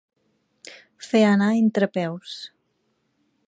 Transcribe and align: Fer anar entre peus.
Fer 1.09 1.21
anar 1.33 1.51
entre 1.59 1.91
peus. 1.99 2.35